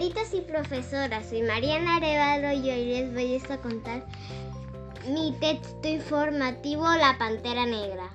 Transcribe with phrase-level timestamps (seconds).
[0.00, 4.02] Maestras y profesoras, soy Mariana Arevalo y hoy les voy a contar
[5.06, 8.08] mi texto informativo La Pantera Negra.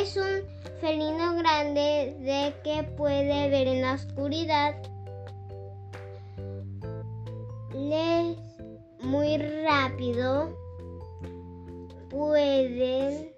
[0.00, 0.42] Es un
[0.80, 4.74] felino grande de que puede ver en la oscuridad.
[7.72, 8.36] Les
[9.00, 10.58] muy rápido.
[12.10, 13.32] Pueden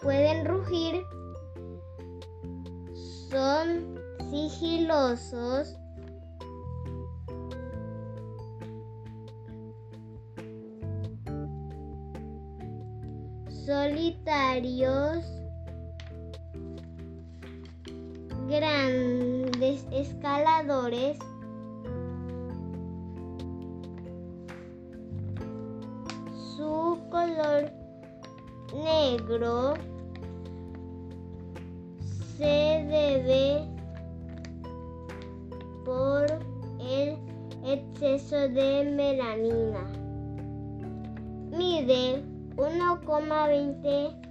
[0.00, 1.02] pueden rugir.
[3.30, 4.01] Son
[4.32, 5.76] sigilosos.
[13.66, 15.24] solitarios,
[18.48, 21.16] grandes escaladores,
[26.56, 27.70] su color
[28.74, 29.74] negro
[32.36, 33.71] se debe
[37.72, 39.84] exceso de melanina.
[41.50, 42.22] Mide
[42.56, 44.22] 1,20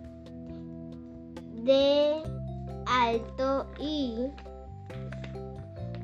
[1.64, 2.23] de
[2.86, 4.28] alto y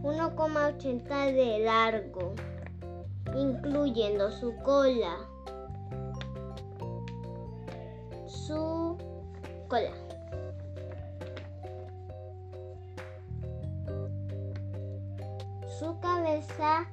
[0.02, 2.33] 1,80 de largo,
[3.35, 5.17] incluyendo su cola.
[8.27, 8.97] Su
[9.67, 10.06] cola.
[15.80, 16.89] Su cabeza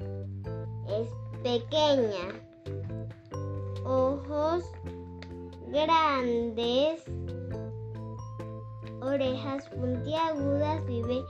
[0.88, 1.08] es
[1.42, 2.38] pequeña.
[3.86, 4.62] Ojos
[5.68, 7.02] grandes,
[9.00, 11.22] orejas puntiagudas, vive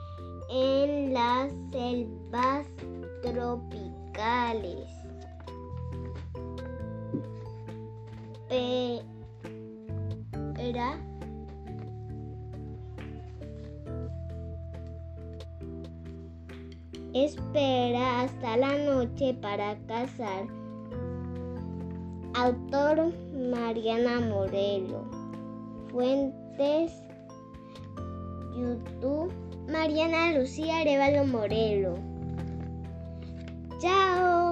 [0.50, 2.66] en las selvas
[3.22, 4.88] tropicales.
[17.14, 20.48] Espera hasta la noche para cazar.
[22.34, 25.04] Autor Mariana Morelo.
[25.92, 26.92] Fuentes
[28.56, 29.32] YouTube
[29.68, 31.94] Mariana Lucía Arevalo Morelo.
[33.80, 34.43] Chao.